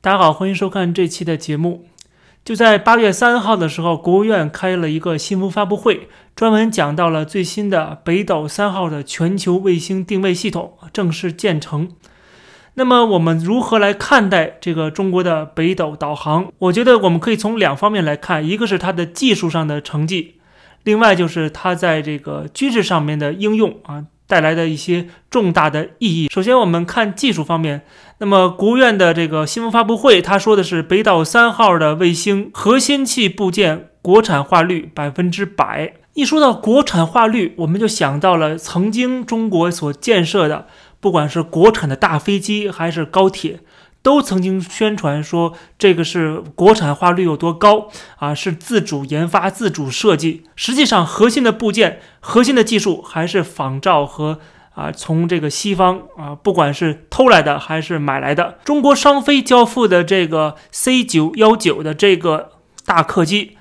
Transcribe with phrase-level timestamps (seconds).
[0.00, 1.84] 大家好，欢迎收看这期的节目。
[2.44, 11.88] 就在八月三号的时候，国务院开了一个新闻发布会，专门讲到了最新的北斗三号的全球卫星定位系统正式建成。
[12.74, 16.52] 那么，我们如何来看待这个中国的北斗导航？
[16.58, 20.36] 我觉得我们可以从两方面来看，一个是它的技术上的成绩，
[20.84, 24.04] 另外就是它在这个军事上面的应用啊。
[24.28, 26.28] 带来的一些重大的意义。
[26.32, 27.82] 首先，我们看技术方面。
[28.18, 35.94] 那么，国务院的这个新闻发布会，他说的是北斗三号的卫星核心器部件国产化率百分之百。
[36.14, 40.66] 一说到国产化率，我们就想到了曾经中国所建设的，
[41.00, 43.60] 不管是国产的大飞机还是高铁。
[44.08, 48.34] 都曾经宣传说这个是国产化率有多高啊？
[48.34, 50.44] 是自主研发、自主设计。
[50.56, 54.40] 实际上，核心的部件、核心的技术还是仿照和
[54.74, 58.56] 啊，从这个西方啊，不管是偷来的还是买来的。
[58.64, 62.52] 中国商飞交付的这个 C 九幺九的这个
[62.86, 63.57] 大客机。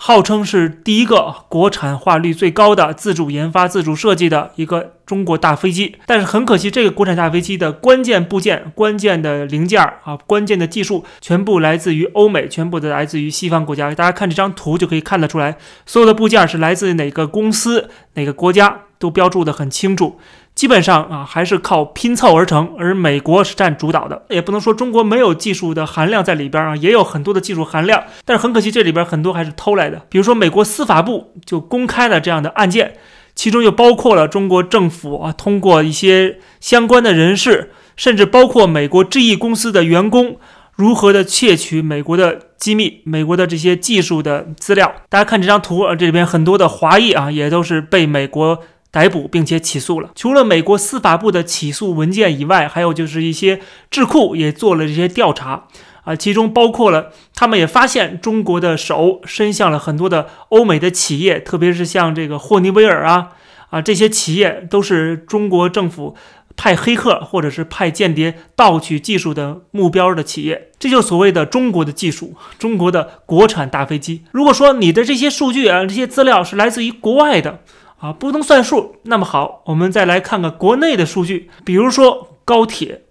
[0.00, 13.92] 号称是第一个国产化率最高的、自主研发、自主设计的一个中国大飞机，但是很可惜，这个国产大飞机的关键部件、关键的零件啊、关键的技术全部来自于欧美，全部的来自于西方国家。
[13.92, 20.18] 大家看这张图就可以看得出来，所有的部件是来自哪个公司、哪个国家都标注得很清楚。
[20.58, 24.24] 基本上啊，还是靠拼凑而成，而美国是占主导的。
[24.28, 28.02] 也不能说中国没有技术的含量在里边啊，也有很多的技术含量。
[28.24, 30.02] 但是很可惜，这里边很多还是偷来的。
[30.08, 32.94] 比如说，美国司法部就公开了这样的案件，
[33.36, 40.38] 其中就包括了中国政府啊，通过一些相关的人士，甚至包括美国 GE 公司的员工，
[40.74, 44.92] 如何的窃取美国的机密、美国的这些技术的资料。
[45.08, 48.58] 大家看这张图啊，这里边很多的华裔啊，也都是被美国。
[48.90, 50.10] 逮捕并且起诉了。
[50.14, 55.64] 除了美国司法部的起诉文件以外，还有就是一些智库也做了这些调查
[56.04, 63.28] 啊，其中包括了他们也发现中国的手伸向了很多的欧美的企业，特别是像这个霍尼韦尔啊
[63.68, 66.16] 啊这些企业都是中国政府
[66.56, 70.70] 派黑客或者是派间谍盗取技术的目标的企业。
[70.78, 74.22] 这就所谓的中国的技术，中国的国产大飞机。
[74.30, 77.60] 如果说你的这些数据啊这些资料是来自于国外的。
[77.98, 78.96] 啊，不能算数。
[79.04, 83.02] 那么好，我们再来看看国内的数据，比如说高铁，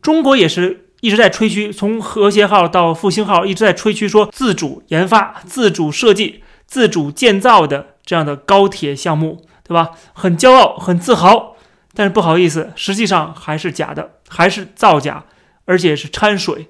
[0.00, 9.90] 中国也是一直在吹嘘，从和谐号到复兴号一直在吹嘘说自主研发、自主设计、自主建造的这样的高铁项目，对吧？
[10.12, 11.56] 很骄傲，很自豪。
[11.94, 15.24] 但是不好意思，实际上还是假的，还是造假，
[15.64, 16.68] 而且是掺水。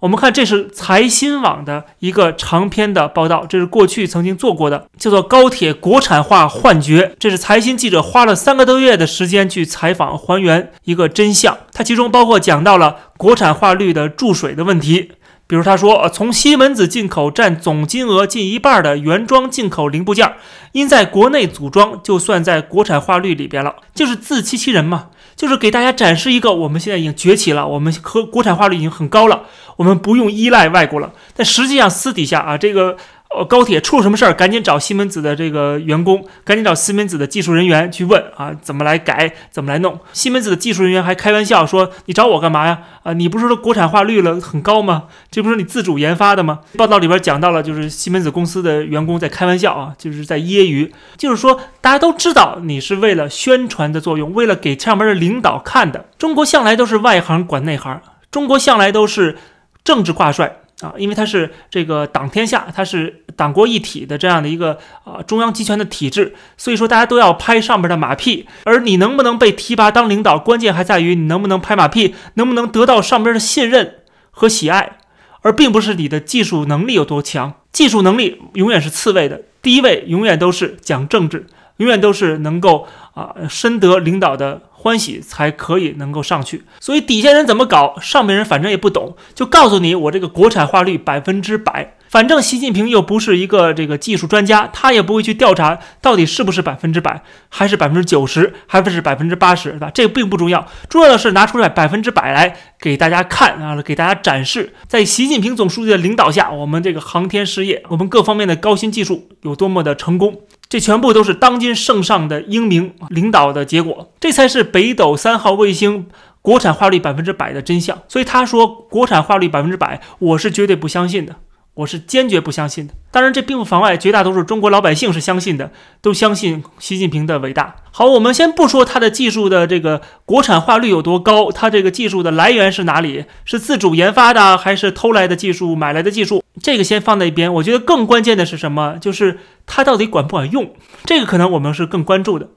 [0.00, 7.02] 我们看，这是财新网的一个长篇的报道，这是过去曾经做过的，叫做《高铁国产化幻觉》。
[7.18, 11.54] 这是财新记者花了三个多月的时间去采访还原一个真相。
[11.74, 15.12] 它其中包括讲到了国产化率的注水的问题，
[15.46, 20.32] 比如他说，从西门子进口占总金额近一半的原装进口零部件，
[20.72, 25.08] 因在国内组装就算在国产化率里边了，就是自欺欺人嘛。
[25.40, 29.44] 就是给大家展示一个，我们现在已经崛起了，我们和国产化率已经很高了，
[29.76, 31.14] 我们不用依赖外国了。
[31.34, 32.98] 但实际上私底下啊，这个。
[33.36, 34.34] 呃，高铁出了什么事儿？
[34.34, 40.00] 赶紧找西门子的这个员工，赶紧找西门子的技术人员去问啊，怎么来改，怎么来弄？
[40.12, 42.80] 西门子的技术人员还开玩笑说：“你找我干嘛呀？
[43.04, 45.04] 啊，你不是说国产化率了很高吗？
[45.30, 56.06] 这不是你自主研发的吗？”报道里边讲到了，就是西门子公司的员工在开玩笑啊，就是在揶揄，就是说大家都知道你是为了宣传的作用，为了给上面的领导看的。
[56.18, 58.00] 中国向来都是外行管内行，
[58.32, 59.38] 中国向来都是
[59.84, 60.56] 政治挂帅。
[60.80, 68.46] 啊，因为它是这个党天下，它是党国一体的这样的一个啊中央集权的体制，所以说大家都要拍上面的马屁。
[68.64, 73.96] 而你能不能被提拔当领导，关键还在于你能不能拍马屁，能不能得到上边的信任
[74.30, 74.96] 和喜爱，
[75.42, 77.54] 而并不是你的技术能力有多强。
[77.70, 84.62] 技术能力永远是次位的，第一位永远都是讲政治，永远都是能够啊深得领导的。
[84.82, 91.96] 欢喜才可以能够上去，所以底下人怎么搞，上面人反正也不懂，就告诉你我这个国产化率百分之百。
[92.08, 99.90] 反正习近平又不是一个这个技术专家，他也不会去调查到底是不是百分之百，还是百分之九十，还是百分之八十，对吧？
[99.92, 116.06] 这个并不重要，重要的是拿出来百分之百来给大家看啊，给大家展示，在习近平总书记的领导下，我们这个航天事业，我们各方面的高新技术有多么的成功，这全部都是当今圣上的英明领导的结果，这才是北斗三号卫星
[116.40, 118.00] 国产化率百分之百的真相。
[118.08, 121.36] 所以他说国产化率百分之百，我是绝对不相信的。
[121.74, 122.94] 我是坚决不相信的。
[123.12, 127.74] 当然，这并不妨碍绝大多数中国老百姓是相信的，都相信习近平的伟大。
[127.90, 136.44] 好，我们先不说他的技术的这个国产化率有多高，他这个技术的来源是哪里，是自主研发的还是偷来的技术、买来的技术？
[136.62, 137.52] 这个先放在一边。
[137.54, 138.96] 我觉得更关键的是什么？
[139.00, 140.72] 就是它到底管不管用？
[141.04, 142.48] 这个可能我们是更关注的。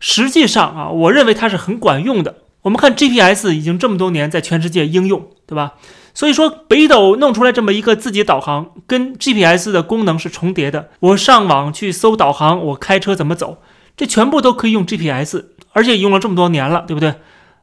[0.00, 2.36] 实际上啊，我认为它是很管用的。
[2.62, 5.74] 我们看 GPS 已经这么多年在全世界应用，对吧？
[6.14, 10.90] 所以说北斗弄出来这么一个自己导航，跟 GPS 的功能是重叠的。
[11.00, 13.58] 我上网去搜导航，我开车怎么走，
[13.96, 17.16] 这全部都可以用 GPS，而且用了这么多年了，对不对？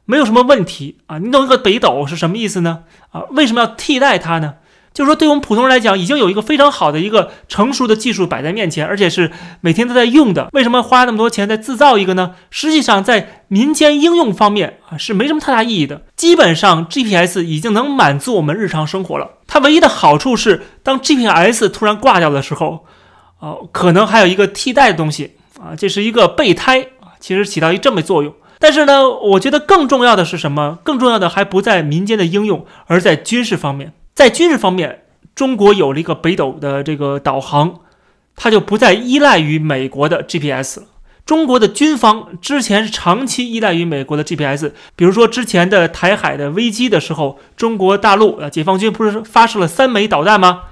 [0.04, 1.18] 没有什么问题啊。
[1.18, 2.80] 你弄一个北斗是什么意思呢？
[3.10, 4.54] 啊，为什么要替代它呢？
[4.94, 9.30] 就是说，对我们普通人来讲，已经有一个非常好的一个成熟的技术摆在面前，而且是
[9.60, 10.48] 每天都在用的。
[10.52, 12.34] 为什么花那么多钱在制造一个呢？
[12.50, 16.02] 实际上，在民间应用方面啊，是没什么太大意义的。
[16.16, 19.30] 基本上，GPS 已经能满足我们日常生活了。
[19.46, 22.84] 它唯一的好处是，当 GPS 突然挂掉的时候，
[23.38, 28.34] 哦，可能还有一个替代的东西啊，这是一个备胎啊，其实起到一这么作用。
[28.58, 30.78] 但是呢，我觉得更重要的是什么？
[30.84, 33.94] 更重要的还不在民间的应用，而在军事方面。
[34.14, 35.04] 在军事方面，
[35.34, 37.80] 中国有了一个北斗的这个导航，
[38.36, 40.86] 它就不再依赖于美国的 GPS 了。
[41.24, 50.62] 中国的军方之前是长期依赖于美国的 GPS，比如说之前的台海的危机的时候，中国大陆呃解放军不是发射了三枚导弹吗？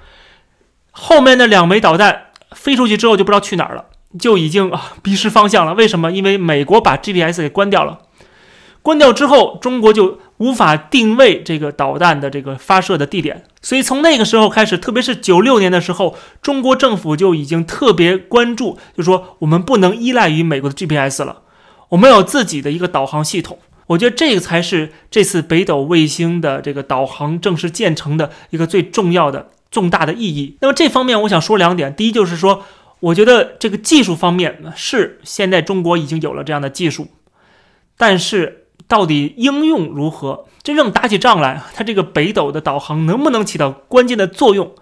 [0.90, 3.86] 后面那两枚导弹飞出去之后就不知道去哪儿了，
[4.18, 5.74] 就已经啊迷失方向了。
[5.74, 6.10] 为什么？
[6.10, 8.00] 因为美国把 GPS 给关掉了。
[8.82, 21.42] 关掉之后，中国就无法定位这个导弹的这个发射的地点，所以从那个时候开始，特别是九六年的时候，中国政府就已经特别关注，就说我们不能依赖于美国的 GPS 了，
[21.90, 23.58] 我们有自己的一个导航系统。
[23.88, 30.56] 我觉得这个才是这次北斗卫星的这个导航正式建成的一个最重要的重大的意义。
[30.62, 32.64] 那么这方面我想说两点，第一就是说，
[33.00, 37.08] 我觉得这个技术方面是现在中国已经有了这样的技术，
[37.98, 38.59] 但是。
[38.90, 40.46] 到底应用如何？
[40.64, 44.72] 真正打起仗来，它这个北斗的导航能不能起到关键的作用？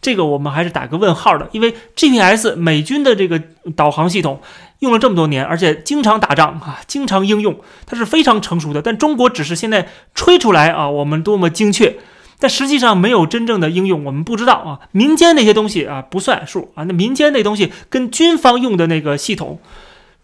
[0.00, 1.48] 这个我们还是打个问号的。
[1.50, 3.42] 因为 GPS 美军的这个
[3.74, 4.40] 导航系统
[4.78, 8.80] 用了这么多年，而且经常打仗啊，经常应用，它是非常成熟的。
[8.80, 11.98] 但中国只是现在吹出来啊，我们多么精确，
[12.38, 14.78] 但实际上没有真正的应用，我们不知道啊。
[14.92, 19.58] 民间那些东西啊不算数啊，那民间那东西跟军方用的那个系统。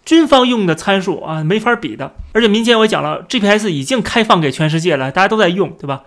[0.05, 2.15] 军方用的参数啊，没法比的。
[2.33, 6.03] 而且民间我也讲了，GPS 已经开放给全世界了，大家都在用，对吧？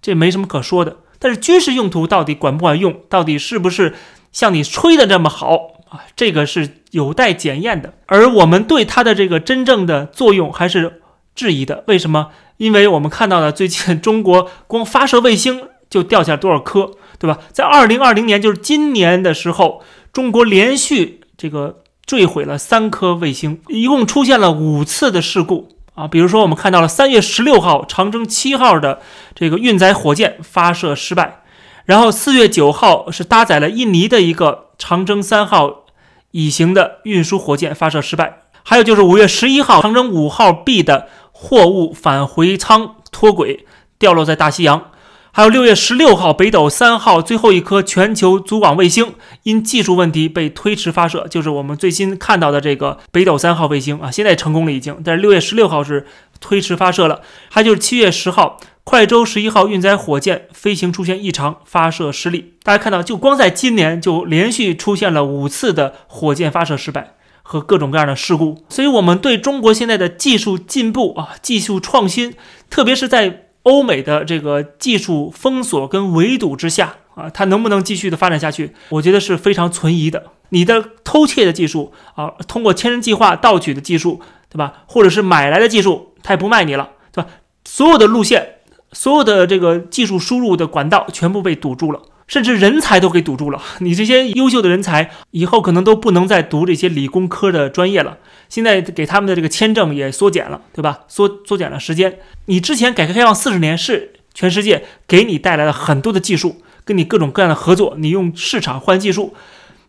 [0.00, 0.96] 这没什么可说的。
[1.18, 3.94] 但是军事用途到底管不管用，到底是不是
[4.32, 5.56] 像你吹的这么好
[5.90, 6.00] 啊？
[6.16, 7.92] 这个是有待检验的。
[8.06, 11.00] 而我们对它的这个真正的作用还是
[11.34, 11.84] 质疑的。
[11.86, 12.30] 为什么？
[12.56, 17.38] 因为我们看到了最近中国光发射卫星就掉下多少颗，对吧？
[17.52, 19.82] 在二零二零年，就是今年的时候，
[20.12, 21.81] 中国连续这个。
[22.04, 26.08] 坠毁了三颗卫星，一共出现了五次的事故啊！
[26.08, 29.00] 比如说，我们看到了三月十六号长征七号的
[29.34, 31.42] 这个运载火箭发射失败，
[31.84, 35.84] 然后四月九号是搭载了印尼的一个长征三号
[36.32, 43.66] 乙型的运输火箭发射失败，还有就是五月十一号长征五号 B 的货物返回舱脱轨
[43.98, 44.91] 掉落在大西洋。
[45.34, 49.14] 还有六月十六号，北斗三号最后一颗全球组网卫星
[49.44, 56.06] 因技术问题被推迟发射，就是我们最新看到的这个北斗三号卫星啊，现在成功了已经，但是六月十六号是
[56.38, 57.22] 推迟发射了。
[57.48, 62.52] 还就是七月十号，快舟十一号运载火箭飞行出现异常，发射失利。
[62.62, 72.34] 大家看到，就光在今年就连续出现了五次的火箭发射失败和各种各样的事故，所以我们对中国现在的技术进步啊，技术创新，
[72.68, 73.46] 特别是在。
[73.64, 78.72] 欧美的这个技术封锁跟围堵之下啊，它能不能继续的发展下去？
[78.88, 80.32] 我觉得是非常存疑的。
[80.48, 84.84] 你的偷窃的技术啊，通过千人计划盗取的技术，对吧？
[84.86, 87.30] 或者是买来的技术，它也不卖你了，对吧？
[87.64, 88.56] 所有的路线，
[88.92, 92.02] 所有的这个技术输入的管道全部被堵住了。
[92.28, 98.16] 甚至人才都给堵住了，你这些优秀的人才以后可能都不能再读这些理工科的专业了。
[98.48, 101.00] 现在给他们的这个签证也缩减了，对吧？
[101.08, 102.18] 缩缩减了时间。
[102.46, 109.34] 你之前改革开放四十年是全世界给你带来了很多的技术，跟你各种各样的合作，你用市场换技术。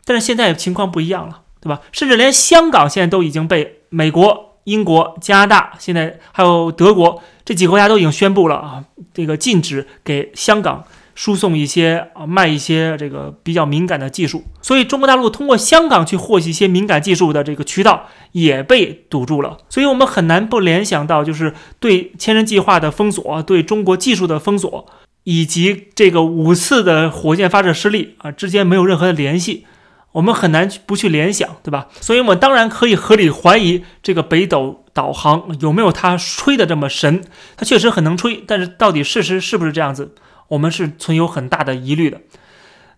[0.05, 1.81] 但是现在情况不一样了，对吧？
[1.91, 10.83] 甚至连香港现在都已经被美国、英国、加拿大，现在还有德国这几个国家都已经宣布了啊，这个禁止给香港。
[11.15, 19.57] 输送一些啊，卖一些这个比较敏感的技术，所以中国大陆通过香港去获取一些敏感技术的这个渠道也被堵住了。
[19.69, 24.87] 所以我们很难不联想到，就是对千人计划的封锁，对中国技术的封锁，
[25.23, 29.65] 以及这个五次的火箭发射失利啊之间没有任何的联系，
[30.13, 31.87] 我们很难不去联想，对吧？
[32.01, 37.23] 所以，我们当然可以合理怀疑这个北斗导航有没有它吹的这么神，
[37.55, 40.13] 它确实很能吹，但是到底事实是不是这样子，
[40.53, 42.21] 我们是存有很大的疑虑的。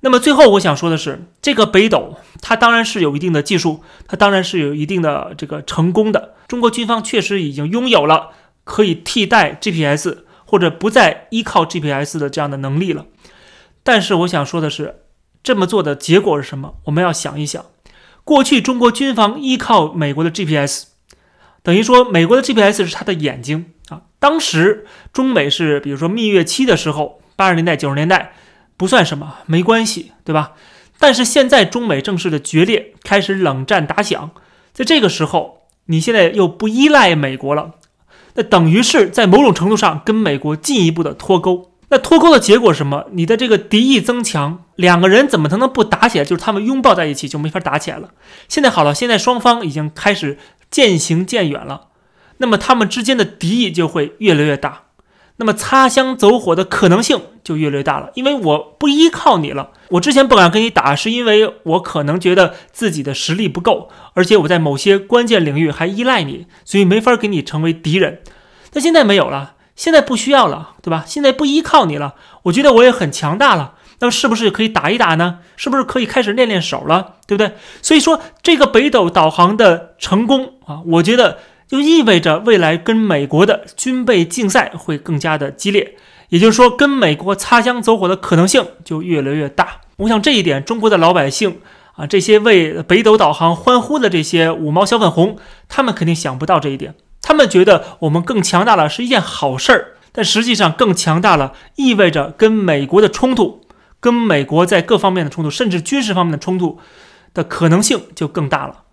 [0.02, 6.36] 那么最后我想说的是，这个北斗它当然是有一定的技术，它当然是有一定的这个成功的。
[6.48, 8.30] 中国军方确实已经拥有了
[8.64, 13.08] 可以替代 GPS 或者不再依靠 GPS 的这样的能力了。
[13.84, 15.02] 但是我想说的是，
[15.42, 16.76] 这么做的结果是什么？
[16.86, 17.66] 我们要想一想，
[18.24, 20.86] 过去中国军方依靠美国的 GPS，
[21.64, 24.04] 等于说美国的 GPS 是他的眼睛啊。
[24.20, 28.34] 当时中美是比如说蜜月期的时候，八十年代九十年代。
[28.78, 30.52] 不算什么，没关系，对吧？
[31.00, 34.32] 但是现在中美正式的决裂，开始冷战打响，
[34.74, 37.76] 在这个时候，你现在又不依赖美国了，
[38.34, 41.72] 那等于是在某种程度上跟美国进一步的脱钩。
[41.88, 43.06] 那脱钩的结果是什么？
[43.12, 46.26] 你的这个敌意增强，两个人怎么才能不打起来？
[46.26, 48.10] 就是他们拥抱在一起就没法打起来了。
[48.50, 50.38] 现在好了，现在双方已经开始
[50.70, 51.88] 渐行渐远了，
[52.40, 54.85] 那么他们之间的敌意就会越来越大。
[55.38, 59.72] 那么擦枪走火的可能性就越来越大了，因为我不依靠你了。
[59.90, 68.22] 我之前不敢跟你打，是因为我可能觉得自己的实力不够，而且我在某些关键领域还依赖你，所以没法跟你成为敌人。
[68.72, 71.04] 但现在没有了，现在不需要了，对吧？
[71.06, 73.74] 现在不依靠你了，我觉得我也很强大了。
[74.00, 75.40] 那么是不是可以打一打呢？
[75.58, 77.56] 是不是可以开始练练手了，对不对？
[77.82, 81.40] 所以说这个北斗导航的成功啊，我觉得。
[81.68, 85.96] 就意味着未来跟美国的军备竞赛会更加的激烈，
[86.30, 89.82] 也就是说，跟美国擦枪走火的可能性就越来越大。
[89.98, 91.60] 我想这一点，中国的老百姓
[91.94, 96.96] 啊，这些为北斗导航欢呼的这些五毛小粉红，他们肯定想不到这一点。
[97.22, 103.62] 他们觉得我们更强大了是一件好事儿，但实际上更强大了意味着跟美国的冲突，
[104.00, 106.78] 跟美国在各方面的冲突，甚至军事方面的冲突
[107.34, 108.84] 的可能性就更大了。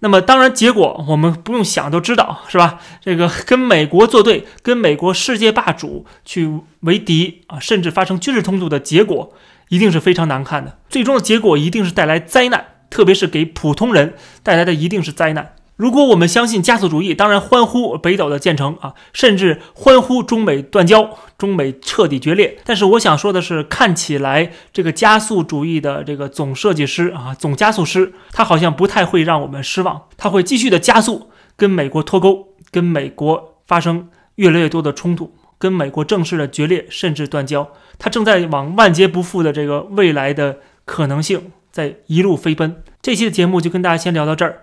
[0.00, 2.80] 那么当然，结果我们不用想都知道，是吧？
[3.00, 9.32] 这个跟美国作对，跟美国世界霸主去为敌啊，甚至发生军事冲突的结果，
[9.68, 10.78] 一定是非常难看的。
[10.88, 15.54] 最终的结果一定是带来灾难，特别是给普通人带来的一定是灾难。
[15.80, 22.58] 如果我们相信加速主义，当然欢呼北斗的建成啊，甚至欢呼中美断交、中美彻底决裂。
[22.66, 37.66] 但是我想说的是，看起来这个加速主义的这个总设计师啊，总加速师，他好像不太会让我们失望，他会继续的加速，跟美国脱钩，跟美国发生越来越多的冲突，跟美国正式的决裂，甚至断交。
[37.98, 42.82] 他正在往万劫不复的这个未来的可能性在一路飞奔。
[43.00, 44.60] 这期的节目就跟大家先聊到这儿。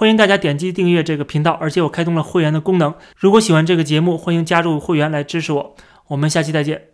[0.00, 2.94] 欢迎大家点击订阅这个频道，而且我开通了会员的功能。
[3.18, 5.76] 如果喜欢这个节目，欢迎加入会员来支持我。
[6.06, 6.84] 我们下期再见。